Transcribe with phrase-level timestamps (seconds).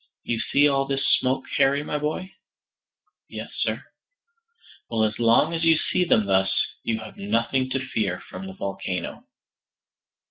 [0.23, 2.33] "You see all this smoke, Harry, my boy?"
[3.29, 3.83] "Yes, sir."
[4.89, 8.53] "Well, as long as you see them thus, you have nothing to fear from the
[8.53, 9.27] volcano."